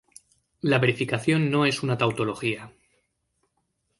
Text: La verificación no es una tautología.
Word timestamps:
La 0.63 0.79
verificación 0.79 1.51
no 1.51 1.63
es 1.67 1.83
una 1.83 1.95
tautología. 1.95 2.73